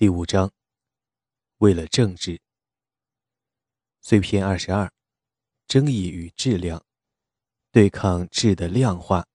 [0.00, 0.50] 第五章，
[1.58, 2.40] 为了政治。
[4.00, 4.90] 碎片二十二，
[5.66, 6.82] 争议与质量，
[7.70, 9.26] 对抗质的量化。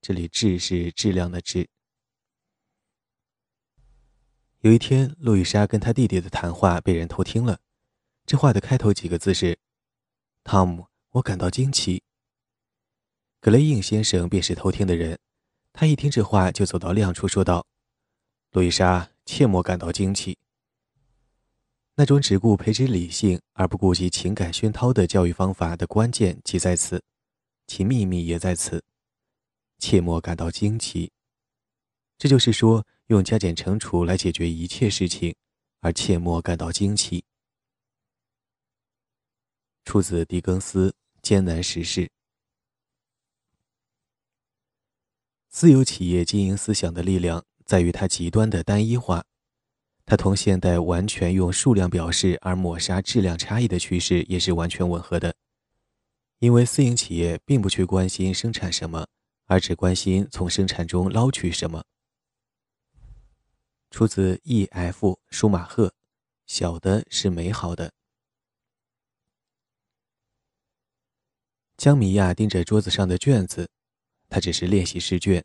[0.00, 1.68] 这里“质”是质量的“质”。
[4.62, 7.58] 有一天，路易莎跟他弟弟的谈话被人偷听了。
[8.26, 9.58] 这话的开头几个字是
[10.44, 12.04] ：“汤姆，我感到惊奇。”
[13.42, 15.18] 格雷印先生便是偷听的人。
[15.72, 17.66] 他一听这话，就走到亮处说道
[18.54, 20.38] ：“路易莎。”切莫感到惊奇。
[21.96, 27.04] 那种只顾培植理性而不顾及情感熏陶的教育方法的关键即在此，
[27.66, 28.82] 其秘密也在此。
[29.78, 31.12] 切莫感到惊奇。
[32.16, 35.36] 这就是说，用加减乘除来解决一切事情，
[35.80, 37.22] 而切莫感到惊奇。
[39.84, 40.88] 出自狄更斯
[41.20, 42.06] 《艰难时事》。
[45.50, 47.44] 私有企业经营思想的力量。
[47.68, 49.22] 在于它极端的单一化，
[50.06, 55.36] 它同现代完全用数量表示而抹杀质量差异的趋势也是完全吻合的。
[56.38, 59.06] 因为私营企业并不去关心生产什么，
[59.44, 61.84] 而只关心从生产中捞取什么。
[63.90, 65.20] 出自 E.F.
[65.28, 65.92] 舒马赫，
[66.46, 67.92] 小的是美好的。
[71.76, 73.68] 江米亚盯着桌子上的卷子，
[74.30, 75.44] 他只是练习试卷。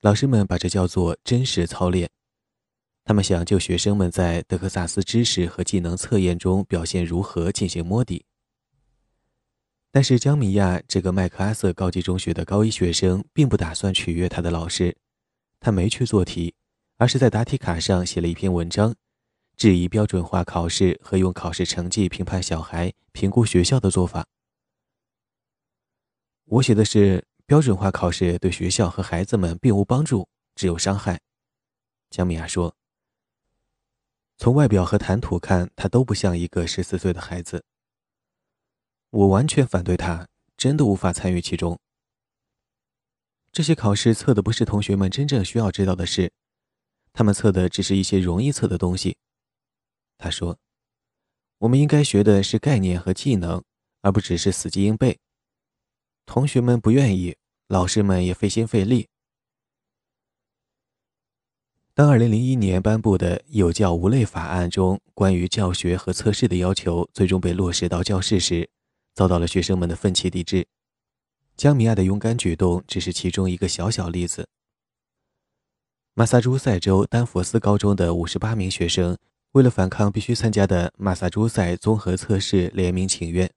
[0.00, 2.08] 老师们把这叫做真实操练，
[3.04, 8.24] 他们想就学生们在德克萨斯知识和技能测验中表现如何进行摸底。
[9.90, 14.96] 但是江米亚这个麦克阿瑟高级中学的高一学生并不打算取悦他的老师，
[15.58, 16.54] 他没去做题，
[16.96, 18.94] 而是在答题卡上写了一篇文章，
[19.56, 24.24] 质疑标准化考试和用考试成绩评判小孩、评估学校的做法。
[26.44, 27.27] 我写的是。
[27.48, 31.18] 标准化考试对学校和孩子们并无帮助，只有伤害。
[32.10, 32.76] 姜米娅说
[34.36, 37.64] ：“从外表和谈吐看，他都不像一个十四岁的孩子。
[39.08, 40.28] 我完全反对他，
[40.58, 41.80] 真的无法参与其中。
[43.50, 46.30] 这些考试测的不是同学们真正需要知道的事，
[47.14, 49.16] 他们测的只是一些容易测的东西。”
[50.18, 50.58] 他说
[51.60, 53.64] ：“我们应该学的是概念和技能，
[54.02, 55.18] 而不只是死记硬背。”
[56.28, 57.34] 同学们不愿意，
[57.68, 59.08] 老师们也费心费力。
[61.94, 68.68] 当2001年颁布的有教无类法案中关于教学和测试的要求最终被落实到教室时，
[69.14, 70.66] 遭到了学生们的奋起抵制。
[71.56, 74.46] 江米亚的勇敢举动只是其中一个小小例子。
[76.12, 79.16] 马萨诸塞州丹佛斯高中的58名学生
[79.52, 83.50] 为了反抗必须参加的马萨诸塞综合测试，联名请愿。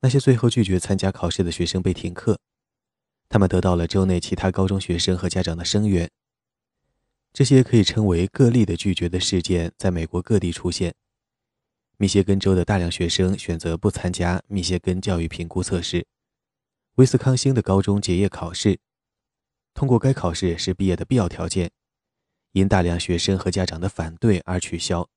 [0.00, 2.38] 那些最后拒绝参加考试的学生被停课，
[3.28, 6.08] 他们得到了州内其他高中学生和家长的声援。
[7.32, 10.94] 这些可以称为个例的拒绝的事件在美国各地出现。
[11.96, 16.06] 密歇根州的大量学生选择不参加密歇根教育评估测试。
[16.94, 18.78] 威斯康星的高中结业考试，
[19.74, 21.72] 通过该考试是毕业的必要条件，
[22.52, 25.08] 因大量学生和家长的反对而取消。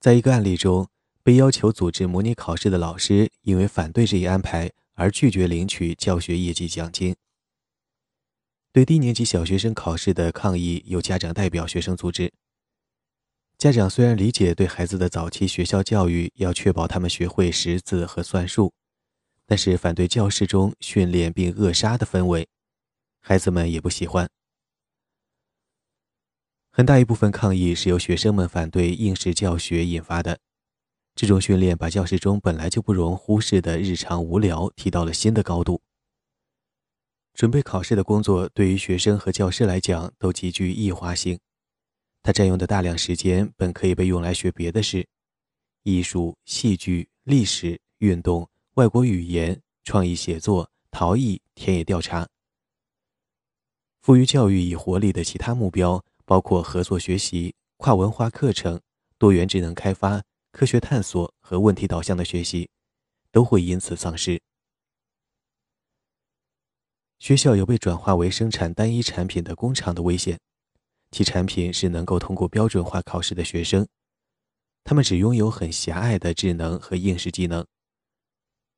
[0.00, 0.88] 在一个案例中。
[1.22, 7.14] 被要求组织模拟考试的老师，因为反对这一安排而拒绝领取教学业绩奖金。
[8.72, 12.32] 对低年级小学生考试的抗议，由家长代表学生组织。
[13.56, 18.72] 家长虽然理解对孩子的早期学校教育要确保他们学会识字和算术，
[19.46, 22.46] 但是反对教室中训练并扼杀的氛围，
[23.20, 24.30] 孩子们也不喜欢。
[26.70, 30.38] 很大一部分抗议是由学生们反对应试教学引发的。
[31.18, 35.82] 这种训练把教室中本来就不容忽视的日常无聊提到了新的高度。
[37.34, 41.40] 准备考试的工作对于学生和教师来讲都极具异化性，
[42.22, 45.08] 它占用的大量时间本可以被用来学别的事：
[45.82, 52.28] 艺术、戏剧、历史、运动、外国语言、创意写作、陶艺、田野调查。
[54.02, 58.80] 赋予教育以活力的其他目标包括合作学习、跨文化课程、
[59.18, 60.22] 多元智能开发。
[60.50, 62.68] 科学探索和问题导向的学习
[63.30, 64.40] 都会因此丧失。
[67.18, 70.38] 学校有被转化为生产单一产品的工厂的危险，
[71.10, 73.86] 其产品是能够通过标准化考试的学生，
[74.84, 77.66] 他们只拥有很狭隘的智能和应试技能。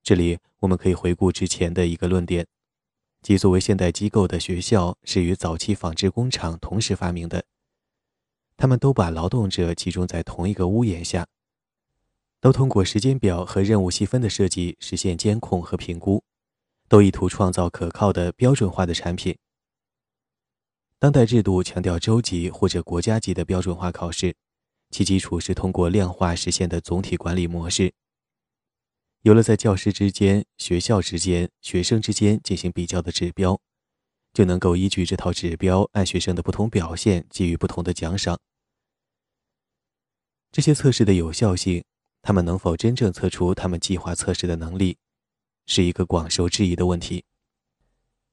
[0.03, 2.47] 这里我们可以回顾之前的一个论点，
[3.21, 7.45] 即作为现代机构的学校是与早期纺织工厂同时发明的，
[8.57, 11.27] 他们都把劳动者集中在同一个屋檐下。
[12.41, 16.25] 都通过时间表和任务细分的设计实现监控和评估，
[16.89, 19.37] 都意图创造可靠的标准化的产品。
[20.99, 24.35] 当代制度强调州级或者国家级的标准化考试，
[24.91, 27.93] 其基础是通过量化实现的总体管理模式。
[29.23, 33.61] 有了在教师之间、学校之间、学生之间进行比较的指标，
[34.33, 38.39] 就能够依据这套指标，按学生的不同表现给予不同的奖赏。
[40.51, 41.85] 这些测试的有效性，
[42.23, 44.99] 他们能否真正测出他们计划测试的能力，
[45.67, 47.25] 是一个广受质疑的问题。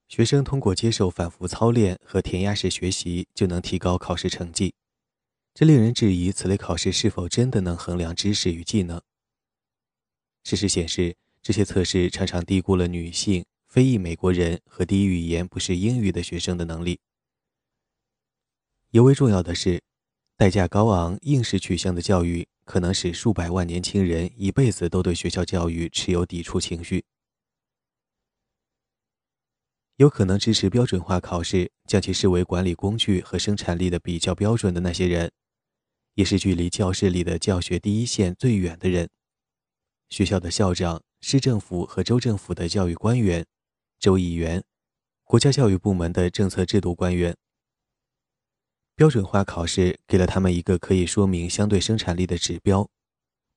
[0.08, 4.74] 学生通过接受反复操练和填鸭式学习就能提高考试成绩，
[5.54, 9.02] 这令人质疑此类考试是否真的能衡量知识与技能。
[10.44, 17.00] 事实显示，这些测试常常低估了女性、非裔美国人和低语言不是英语的学生的能力。
[18.92, 19.84] 尤为重要的是，
[20.38, 27.06] 代价高昂、应试取向的教育可能使数百万年轻人一辈子都对学校教育持有抵触情绪。
[29.96, 35.32] 有可能支持标准化考试，将其视为管理工具和生产力的比较标准的那些人，
[36.16, 39.10] 也是距离教室里的教学第一线最远的人：
[40.10, 43.46] 学校的校长、市政府和州政府的教育官员、
[43.98, 44.62] 州议员、
[45.24, 47.38] 国家教育部门的政策制度官员。
[48.98, 52.90] 标准化考试给了他们一个可以说明相对生产力的指标，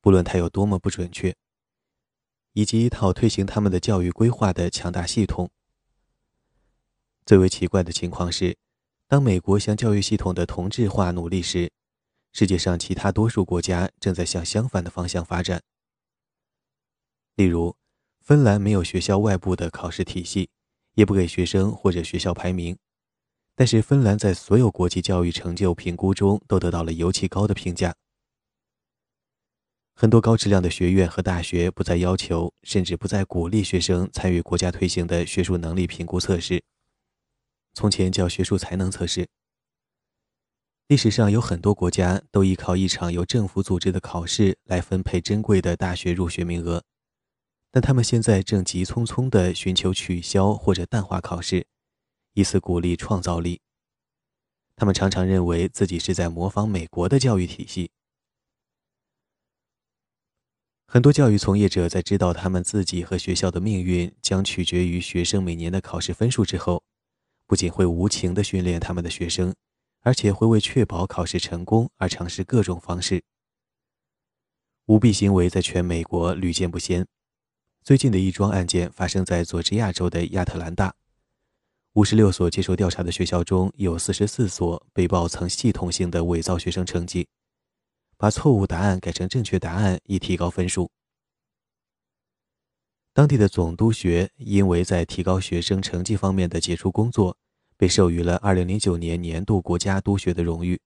[0.03, 1.35] 不论它有多么不准确，
[2.53, 5.51] 以及一套推行他们的教育规划的强大系统。
[7.25, 8.59] 最为奇怪的情况是，
[9.09, 11.73] 当美国向教育系统的同质化努力时，
[12.35, 15.63] 世界上其他多数国家正在向相反的方向发展。
[17.37, 17.75] 例如，
[18.21, 20.51] 芬兰没有学校外部的考试体系，
[20.97, 22.77] 也不给学生或者学校排名，
[23.61, 27.95] 但是芬兰在所有国际教育成就评估中都得到了尤其高的评价。
[29.95, 36.63] 很多高质量的学院和大学不再要求，甚至不再鼓励学生参与国家推行的学术能力评估测试。
[37.75, 39.29] 从前叫学术才能测试。
[40.89, 46.83] 历史上有很多国家都依靠一场由政府组织的考试来分配珍贵的大学入学名额，
[47.71, 51.67] 但他们现在正急匆匆地寻求取消或者淡化考试，
[52.41, 53.61] 以此鼓励创造力。
[54.75, 57.91] 他们常常认为自己是在模仿美国的教育体系。
[60.87, 66.83] 很多教育从业者在知道他们自己和学校的命运将取决于学生每年的考试分数之后。
[67.47, 69.53] 不仅会无情地训练他们的学生，
[70.03, 73.25] 而且会为确保考试成功而尝试各种方式。
[74.87, 77.05] 舞弊行为在全美国屡见不鲜。
[77.83, 80.95] 最近的一桩案件发生在佐治亚州的亚特兰大，
[82.01, 87.29] 五十六所接受调查的学校中有四十四所被曝曾系统性的伪造学生成绩，
[88.17, 90.91] 把错误答案改成正确答案以提高分数。
[93.13, 97.37] 当地的总督学因为在提高学生成绩方面的杰出工作，
[97.77, 100.81] 被授予了2009年年度国家督学的荣誉，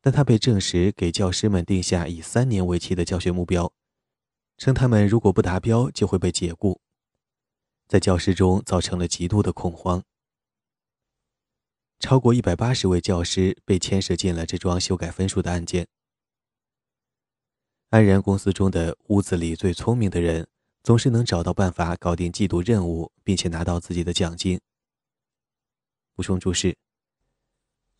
[0.00, 3.70] 但他被证实给教师们定下以三年为期的教学目标，
[4.56, 6.80] 称他们如果不达标就会被解雇，
[7.86, 10.02] 在教师中造成了极度的恐慌。
[12.04, 15.86] 超过180位教师被牵涉进了这桩修改分数的案件。
[17.88, 20.46] 安然公司中的屋子里最聪明的人。
[20.82, 24.60] 总是能找到办法搞定季度任务，并且拿到自己的奖金。
[26.14, 26.76] 补充注释：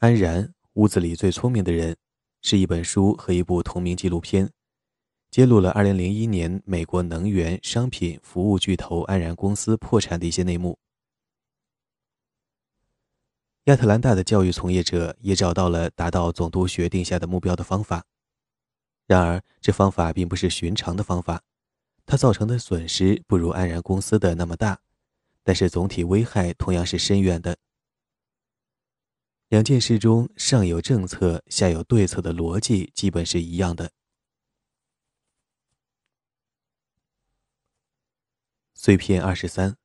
[0.01, 1.96] 安然，屋子里最聪明的人，
[2.43, 4.53] 是一本书和一部同名纪录片，
[5.31, 10.79] 揭露了2001年美国能源、商品、服务巨头安然公司破产的一些内幕。
[13.65, 18.05] 亚特兰大的教育从业者也找到了达到总督学定下的目标的方法，
[19.06, 21.43] 然而这方法并不是寻常的方法。
[22.05, 24.83] 它造成的损失不如安然公司的那么大，
[25.43, 27.56] 但是总体危害同样是深远的。
[29.49, 33.91] 两件事中上有政策，下有对策的逻辑基本是一样的。
[38.75, 39.79] 碎片二十三。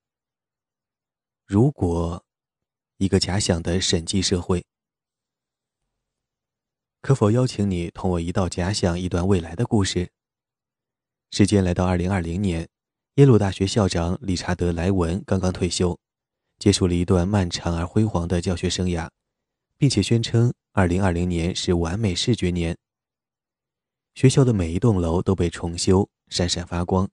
[1.45, 2.25] 如果
[2.99, 4.65] 一个假想的审计社会，
[6.99, 10.09] 可否邀请你同我一道假想一段未来的故事？
[11.31, 12.67] 时间来到二零二零年，
[13.13, 15.97] 耶鲁大学校长理查德·莱文刚刚退休，
[16.57, 19.09] 结束了一段漫长而辉煌的教学生涯，
[19.77, 22.77] 并且宣称二零二零年是完美视觉年。
[24.13, 27.09] 学校的每一栋楼都被重修，闪闪发光，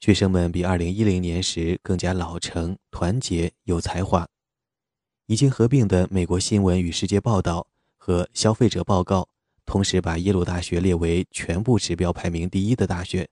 [0.00, 4.28] 学生们比二零一零年时更加老成、团结、有才华。
[5.26, 7.60] 已经合并的《美国新闻与世界报道》
[7.96, 9.22] 和《消费者报告》
[9.64, 13.26] 同时把耶鲁大学列为全部指标排名第一的大学。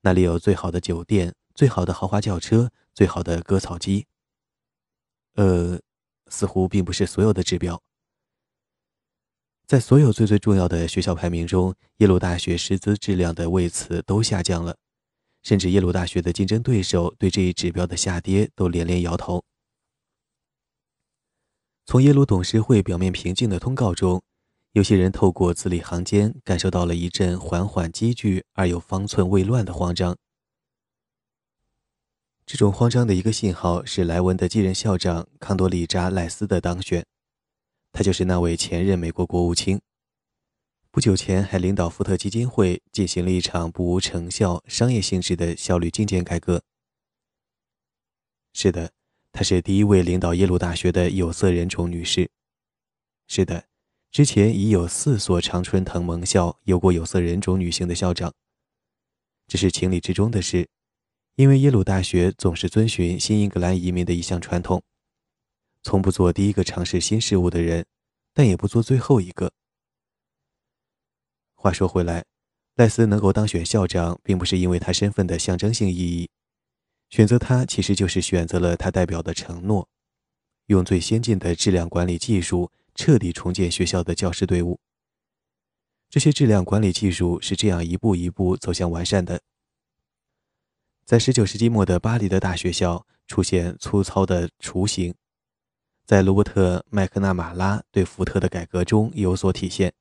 [0.00, 4.06] 那里有最好的酒店、最好的豪华轿车、最好的割草机。
[5.34, 5.80] 呃，
[6.26, 7.80] 似乎并不是所有的指标。
[9.66, 14.76] 在所有最最重要的学校排名中，耶鲁大学师资质量的位次都下降了，
[15.44, 19.44] 甚至耶鲁大学的竞争对手对这一指标的下跌都连连摇头。
[21.86, 24.22] 从耶鲁董事会表面平静的通告中，
[24.72, 30.16] 有些人透过字里行间感受到了一阵缓缓积聚而又方寸未乱的慌张。
[32.46, 37.04] 这种慌张的一个信号是莱文的继任校长康多里扎赖斯的当选。
[37.92, 39.80] 他就是那位前任美国国务卿，
[40.90, 46.62] 不久前还领导福特基金会进行了一场不无成效、商业性质的效率精简改革。
[48.52, 48.90] 是的，
[49.34, 52.30] 她是第一位领导耶鲁大学的有色人种女士。
[53.26, 53.66] 是的，
[54.12, 58.32] 之前已有四所常春藤盟校有过有色人种女性的校长。
[59.48, 60.68] 这是情理之中的事，
[61.34, 64.80] 因为耶鲁大学总是遵循新英格兰移民的一项传统。
[65.82, 67.84] 从不做第一个尝试新事物的人，
[68.32, 69.50] 但也不做最后一个。
[71.56, 72.24] 话说回来，
[72.76, 76.30] 赖斯能够当选校长，并不是因为他身份的象征性意义。
[77.14, 79.88] 选择他，其实就是选择了他代表的承诺，
[80.66, 84.80] 用最先进的质量管理技术彻底重建学校的教师队伍。
[86.10, 89.40] 这些质量管理技术是这样一步一步走向完善的。
[91.04, 95.14] 在19世纪末的巴黎的大学校出现粗糙的雏形。
[96.04, 99.92] 在罗伯特·麦克纳马拉对福特的改革中有所体现，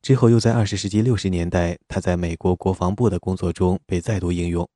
[0.00, 4.66] 之后又在二十世纪六十年代，他在美国国防部的工作中被再度应用。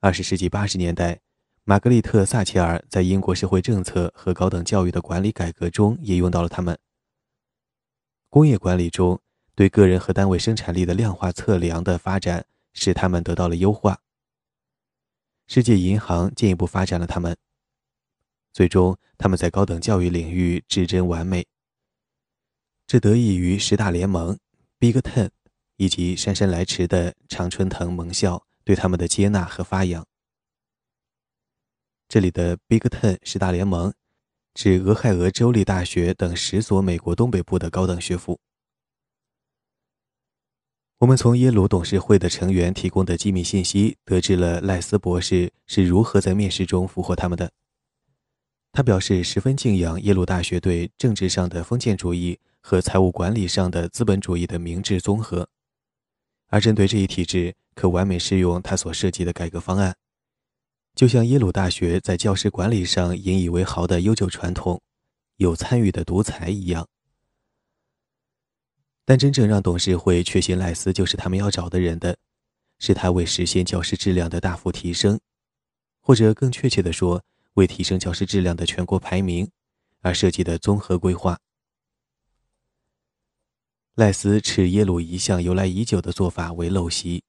[0.00, 1.20] 二十世纪八十年代，
[1.64, 6.78] 玛格丽特·撒切尔在英国社会政策和高等教育的管理改革中也用到了他们。
[8.28, 9.18] 工业管理中
[9.54, 13.98] 对个人和单位生产力的量化测量的发展，使他们得到了优化。
[15.46, 17.34] 世界银行进一步发展了他们。
[18.52, 21.46] 最终，他们在高等教育领域至臻完美。
[22.86, 24.38] 这得益于十大联盟
[24.78, 25.30] （Big Ten）
[25.76, 30.04] 以及姗姗来迟的常春藤盟校对他们的接纳和发扬。
[32.08, 33.94] 这里的 Big Ten 十大联盟
[34.52, 38.40] 指俄亥俄州立大学等十所美国东北部的高等学府。
[40.98, 47.52] 我们从耶鲁董事会的成员提供的机密信息得知了赖斯博士是如何在面试中俘获他们的。
[48.72, 55.48] 他表示十分敬仰耶鲁大学对政治上的封建主义和财务管理上的资本主义的明智综合，
[56.48, 59.96] 而针对这一体制，可完美适用他所设计的改革方案，
[60.94, 64.80] 就像耶鲁大学在教师管理上引以为豪的悠久传统、
[65.36, 66.86] 有参与的独裁一样。
[69.04, 72.16] 但真正让董事会确信赖斯就是他们要找的人的，
[72.78, 75.20] 是他为实现教师质量的大幅提升，
[76.00, 77.22] 或者更确切地说。
[77.56, 79.50] 为提升教师质量的全国排名
[80.02, 81.38] 而设计的综合规划。
[83.96, 87.24] 赖斯斥耶鲁一项由来已久的做法为陋习，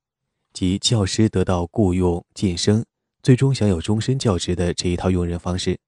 [0.52, 2.86] 即教师得到雇佣、晋升，
[3.24, 5.80] 最终享有终身教职的这一套用人方式。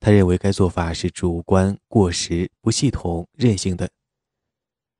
[0.00, 3.90] 他认为该做法是主观、过时、不系统、任性的。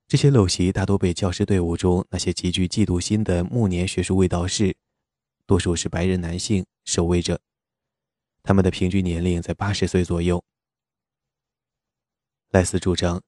[0.06, 4.76] 这些陋习大多被教师队伍中那些极具嫉妒心的暮年学术卫道士，
[5.46, 7.40] 多数是白人男性，守卫者。
[8.42, 10.44] 他们的平均年龄在八十岁左右。
[12.50, 13.22] 赖斯主张，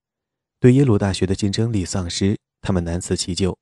[0.60, 3.56] 对耶鲁大学的竞争力丧失，他们难辞其咎。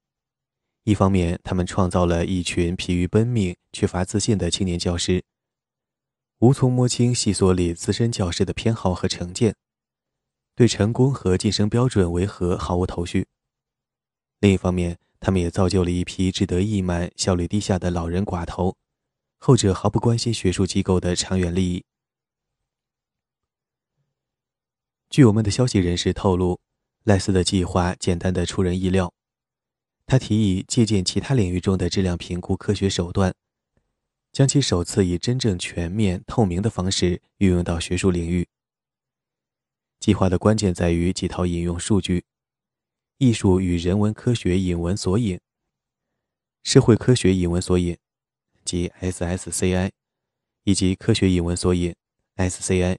[0.83, 5.23] 一方面，他们创造了一群疲于奔命、缺乏自信的青年教师，
[6.41, 9.55] 无从摸清系所里资深教师的偏好和成见，
[10.57, 13.23] 对成功和晋升标准为何毫无头绪；
[14.41, 18.77] 另一方面，他们也造就了一批志得意满、效率低下的老人寡头。
[19.37, 21.85] 后者毫不关心学术机构的长远利益。
[25.09, 26.59] 据我们的消息人士透露，
[27.09, 29.15] 赖斯的计划简单的出人意料。
[30.05, 33.35] 他提议借鉴其他领域中的质量评估科学手段，
[34.31, 38.47] 将其首次以真正全面、透明的方式运用到学术领域。
[39.99, 42.27] 计划的关键在于几套引用数据：
[43.17, 45.41] 艺术与人文科学引文索引、
[46.63, 47.97] 社会科学引文索引。
[48.67, 49.91] 及 SSCI，
[50.65, 51.95] 以及科学引文索引
[52.37, 52.99] SCI，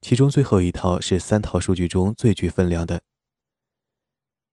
[0.00, 3.02] 其中最后一套是三套数据中最具分量的。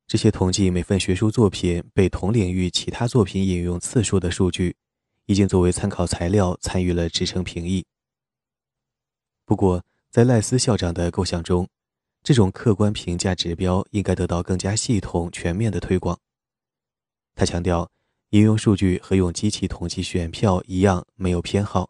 [0.06, 4.75] 这些统计每份学术作品被同领域其他作品引用次数的数据，
[5.25, 7.86] 已经作为参考材料参与了职称评议。
[9.46, 11.68] 不过，在赖斯校长的构想中，
[12.24, 16.20] 这种客观评价指标应该得到更加系统、全面的推广。
[17.36, 17.89] 他强调。
[18.32, 21.89] 引用数据和用机器统计选票一样，没有偏好，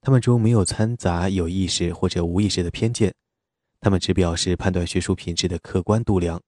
[0.00, 3.14] 他们中没有掺杂有意识或者无意识的偏见，
[3.80, 6.40] 他们只表示判断学术品质的客观度量。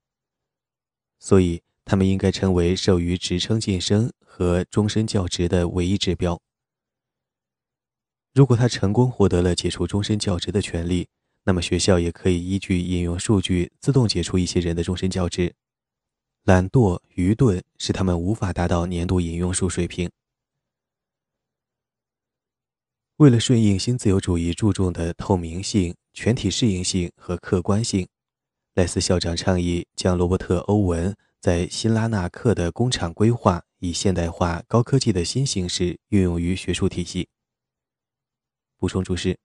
[1.19, 6.41] 所以，他们应该成为授予职称晋升和终身教职的唯一指标。
[8.35, 11.09] 如果他成功获得了解除终身教职的权利，
[11.45, 15.53] 那么学校也可以依据引用数据自动解除一些人的终身教职。
[16.45, 20.09] 懒惰、愚钝使他们无法达到年度引用数水平。
[23.19, 28.07] 为了顺应新自由主义注重的透明性、全体适应性和客观性，
[28.75, 37.29] 赖斯校长倡议将罗伯特·欧文在新拉纳克的工厂规划以现代化、高科技的新形式运用于学术体系。
[38.79, 39.37] 补充注释。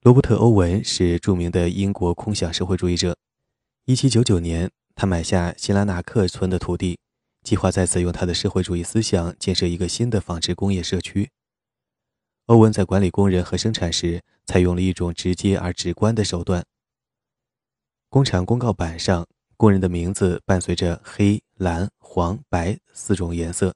[0.00, 3.14] 罗伯特·欧文是著名的英国空想社会主义者。
[3.84, 6.98] 1799年，他买下新拉纳克村的土地，
[7.42, 11.28] 计划在此用他的社会主义思想建设一个新的纺织工业社区。
[12.48, 16.64] 欧文在管理工人和生产时，采用了一种直接而直观的手段。
[18.08, 19.26] 工厂公告板上，
[19.58, 23.74] 工人的名字伴随着黑、蓝、黄、白四种颜色，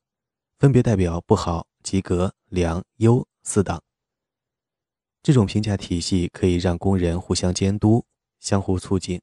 [0.59, 3.83] 分别代表不好、及格、良、优四档。
[5.23, 8.07] 这种评价体系可以让工人互相监督、
[8.41, 9.21] 相互促进。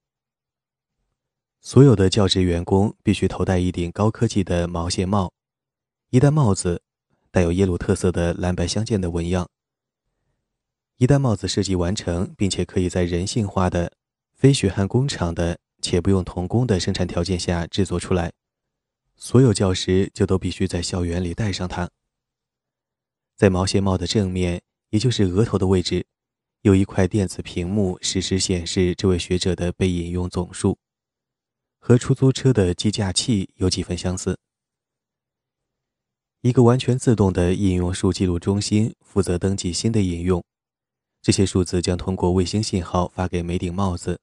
[1.60, 5.34] 所有的教职员工必须头戴一顶高科技的毛线帽，
[6.12, 6.84] 一戴帽子
[7.32, 9.50] 带有耶鲁特色的蓝白相间的纹样。
[10.98, 13.94] 一旦帽子设计完成，并且可以在人性化的、
[14.34, 18.32] 非血汗工厂的且不用童工的生产条件下制作出来，
[19.16, 21.90] 所有教师就都必须在校园里戴上它。
[23.36, 24.62] 在毛线帽的正面。
[24.92, 26.08] 也就是额头的位置，
[26.62, 30.80] 有一块电子屏幕，实时显示这位学者的被引用总数，
[31.78, 34.40] 和出租车的计价器有几分相似。
[36.42, 40.42] 一个完全自动的引用数记录中心负责登记新的引用，
[41.22, 44.22] 这些数字将通过卫星信号发给每顶帽子，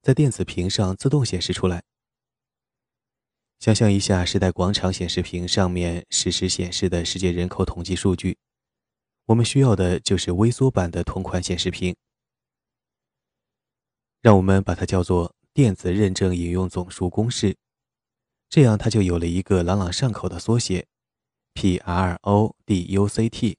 [0.00, 1.82] 在电子屏上自动显示出来。
[3.58, 8.38] 想象一下，时代广场显示屏上面实时显示的世界人口统计数据。
[9.26, 11.94] 我们需要的就是微缩版的同款显示屏，
[14.22, 17.54] 让我们把它叫做电子认证引用总数公式，
[18.48, 20.86] 这样它就有了一个朗朗上口的缩写
[21.58, 23.56] ：PRODUCT。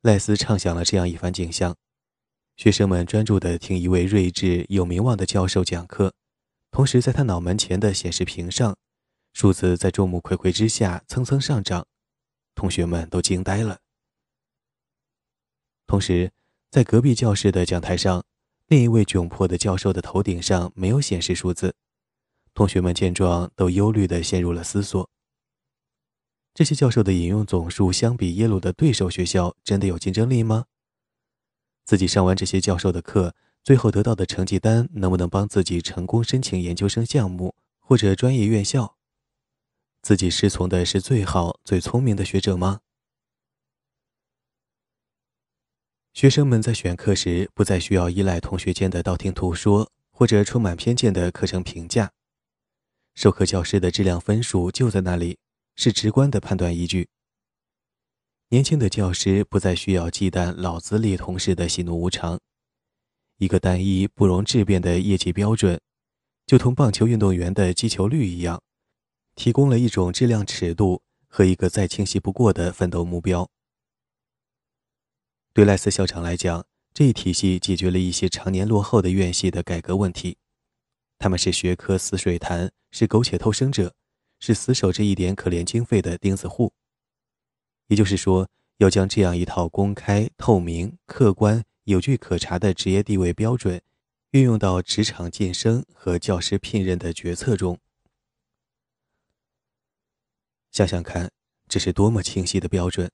[0.00, 1.76] 赖斯畅想了这样一番景象：
[2.56, 6.14] 学生们专注地听一位睿智有名望的教授讲课，
[6.70, 8.78] 同时在他脑门前的显示屏上，
[9.34, 11.86] 数字在众目睽睽之下蹭蹭上涨。
[12.54, 13.80] 同学们都惊呆了。
[15.86, 16.32] 同时，
[16.70, 18.24] 在隔壁教室的讲台上，
[18.68, 21.74] 另一位窘迫的教授的头顶上没有显示数字。
[22.54, 25.10] 同学们见状，都忧虑地陷入了思索：
[26.56, 30.64] 这些教授的引用总数相比耶鲁的对手学校，真的有竞争力吗？
[31.84, 38.96] 自己上完这些教授的课，最后得到的成绩单能不能帮自己成功申请研究生项目或者专业院校？
[40.00, 42.80] 自己师从的是最好、最聪明的学者吗？
[46.14, 52.12] 学生们在选课时不再需要依赖同学间的道听途说或者充满偏见的课程评价，
[53.14, 55.36] 授课教师的质量分数就在那里，
[55.76, 57.08] 是直观的判断依据。
[58.48, 62.40] 年轻的教师不再需要忌惮老资历同事的喜怒无常，
[63.38, 65.80] 一个单一不容置辩的业绩标准，
[66.46, 68.62] 就同棒球运动员的击球率一样。
[69.34, 73.50] 提供了一种质量尺度和一个再清晰不过的奋斗目标。
[75.52, 80.38] 对赖斯校长来讲，这一体系解决了一些常年落后的院系的改革问题。
[81.18, 83.94] 他们是学科死水潭，是苟且偷生者，
[84.38, 86.72] 是死守这一点可怜经费的钉子户。
[87.88, 93.80] 也就是说，要将这样一套公开、透明、客观、有据可查的职业地位标准，
[94.32, 97.78] 运用到职场晋升和教师聘任的决策中。
[100.72, 101.30] 想想看，
[101.68, 103.10] 这是多么清晰的标准！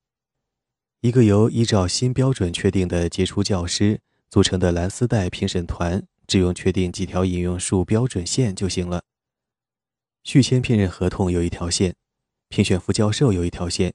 [1.01, 9.05] 一个由依照新标准确定的杰出教师组成的蓝丝带评审团，只用确定几条引用数标准线就行了。
[10.25, 11.95] 续签聘任合同有一条线，
[12.49, 13.93] 评选副教授有一条线，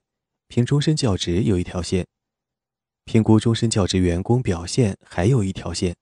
[0.47, 2.05] 评终身教职有一条线，
[3.05, 5.95] 评估终身教职员工表现还有一条线。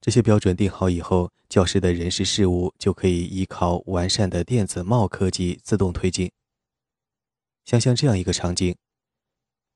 [0.00, 6.32] 这些标准定好以后，教师的人事事务就可以依靠完善的电子帽科技自动推进。
[7.66, 8.74] 想象这样一个场景：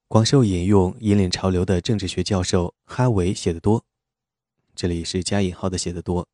[0.09, 3.85] 广受引用、引领潮流的政治学教授哈维写得多，
[4.75, 6.27] 这里是加引号的写得多，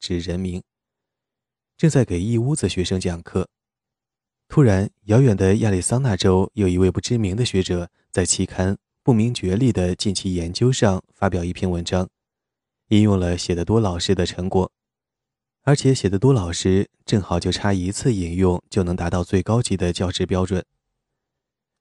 [0.00, 0.60] 指人名，
[1.76, 3.48] 正在给一屋子学生讲课。
[4.48, 12.08] 突然，遥远的亚利桑那州有一位不知名的学者在期刊不明觉厉的近期研究上发表一篇文章，
[12.88, 14.70] 引用了写得多老师的成果，
[15.62, 20.64] 而且写得多老师正好就差一次引用就能达到最高级的教职标准。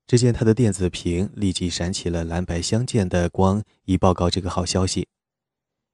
[0.07, 5.07] 只见他的电子屏立即闪起了蓝白相间的光，以报告这个好消息，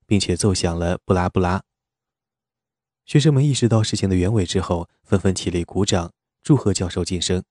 [0.08, 1.62] 并且奏响了布拉布拉。
[3.12, 7.44] 学生们意识到事情的原委之后，纷纷起立鼓掌，祝贺教授晋升。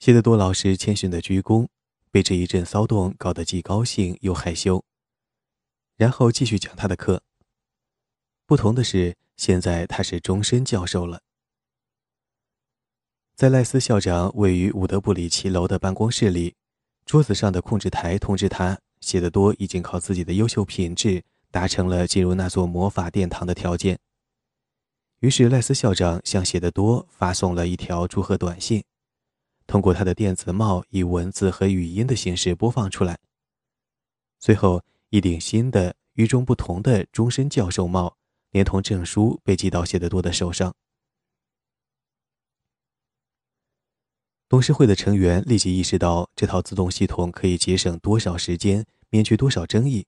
[0.00, 1.68] 谢德多老师谦逊的鞠躬，
[2.10, 4.82] 被这一阵骚动搞得既高兴又害羞，
[5.96, 7.22] 然后继续讲他的课。
[8.44, 11.20] 不同的是，现在他是终身教授了。
[13.36, 16.56] 在赖斯校长位于伍德布里奇楼的办公室里，
[17.06, 23.96] 桌子上的控制台通知他，谢德多已经靠自己的优秀品质达成了进入那座魔法殿堂的条件。
[25.24, 28.84] 于是，赖斯校长向谢德多发送了一条祝贺短信，
[29.66, 33.18] 通过他的电子帽以文字和语音的形式播放出来。
[34.38, 38.18] 随后，一顶新的、与众不同的终身教授帽，
[38.50, 40.74] 连同证书被寄到谢德多的手上。
[44.46, 50.04] 董事会的成员立即意识到，这套自动系统可以节省多少时间，免去多少争议。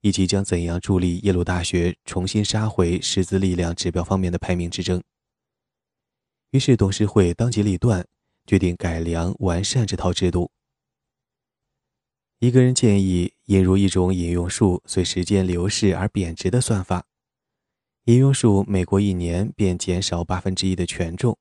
[0.00, 5.02] 以及将怎样助力耶鲁大学重新杀回师资力量指标方面的排名之争。
[6.50, 8.06] 于是董事会当机立断，
[8.46, 10.50] 决定改良完善这套制度。
[12.38, 17.06] 一个人建议引入一种引用数随时间流逝而贬值的算法，
[18.04, 21.36] 引用数每过一年便减少八分之一的权重，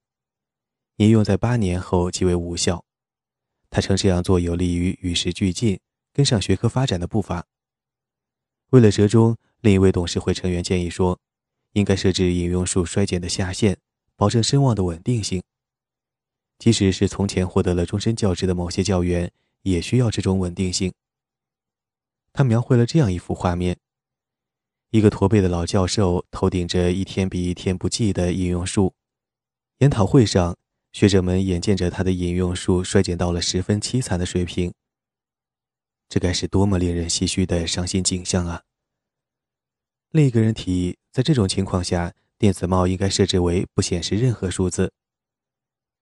[0.98, 2.84] 引用在八年后即为无效。
[3.70, 5.80] 他称这样做有利于与时俱进，
[6.14, 7.46] 跟上学科发展的步伐。
[8.76, 11.18] 为了折中，另一位董事会成员建议说，
[11.72, 13.78] 应该设置引用数衰减的下限，
[14.18, 15.42] 保证声望的稳定性。
[16.60, 20.92] 即使是从前获得了终身教职的某些教员，也需要这种稳定性。
[22.34, 23.78] 他描绘了这样一幅画面：
[24.90, 28.94] 一个驼背的老教授头顶着一天比一天不济的引用数，
[29.78, 30.54] 研讨会上，
[30.92, 34.74] 学者们眼见着他的引用数衰减到了十分凄惨的水平。
[36.08, 38.64] 这该是多么令人唏嘘的伤心景象啊！
[40.12, 44.94] 另一个人提议，在这种情况下，电子帽应该设置为不显示任何数字。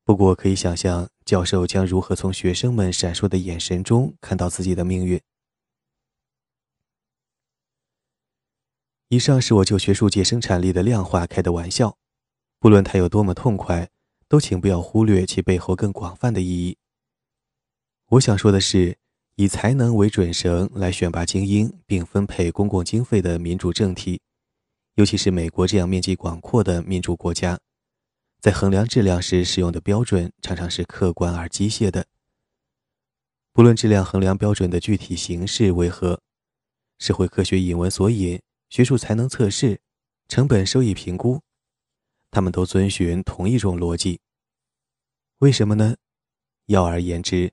[0.03, 5.19] 不过，可以想象教授将如何从学生们闪烁的眼神中看到自己的命运。
[9.07, 11.97] 以上是我就学术界生产力的量化开的玩笑，
[12.59, 13.89] 不论它有多么痛快，
[14.27, 16.77] 都请不要忽略其背后更广泛的意义。
[18.09, 19.02] 我想说的是。
[19.35, 24.21] 以才能为准绳来选拔精英并分配公共经费的民主政体，
[24.95, 27.59] 尤其是美国这样面积广阔的民主国家，
[28.39, 32.05] 在衡量质量时使用的标准常常是客观而机械的。
[33.51, 36.21] 不论质量衡量标准的具体形式为何，
[36.99, 39.81] 社会科学引文索引、学术才能测试、
[40.27, 41.41] 成本收益评估，
[42.29, 44.19] 他们都遵循同一种逻辑。
[45.39, 45.95] 为什么呢？
[46.67, 47.51] 要而言之。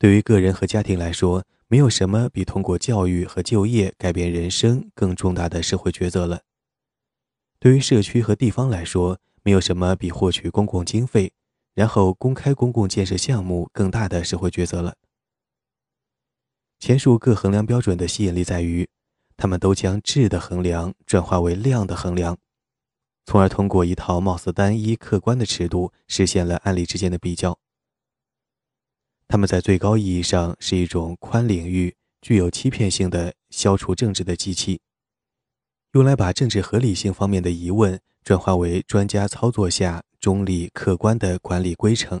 [0.00, 6.40] 对于个人和家庭来说，没有什么比通过教育和就业改变人生更重大的社会抉择了。
[7.58, 11.34] 对于社区和地方来说，没有什么比获取公共经费，
[11.74, 14.94] 然后公开公共建设项目更大的社会抉择了。
[16.78, 18.88] 前述各衡量标准的吸引力在于，
[19.36, 22.38] 他们都将质的衡量转化为量的衡量，
[23.26, 27.58] 从而通过一套貌似单一客观的尺度，实现了案例之间的比较。
[29.30, 34.80] 他们在最高意义上是一种宽领域、具有欺骗性的消除政治的机器，
[35.92, 42.20] 用来把政治合理性方面的疑问转化为专家操作下中立客观的管理规程。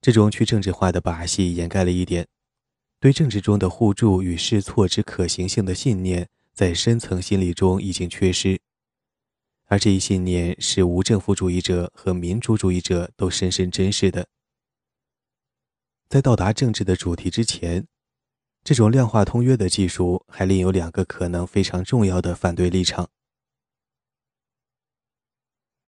[0.00, 2.26] 这种去政治化的把戏掩盖了一点：
[2.98, 8.58] 对政治中的互助与试错之可行性的信念，在深层心理中已经缺失，
[9.66, 14.26] 而这一信念是无政府主义者和民主主义者都深深珍视的。
[16.10, 17.86] 在到达政治的主题之前，
[18.64, 23.10] 这种量化通约的技术还另有两个可能非常重要的反对立场。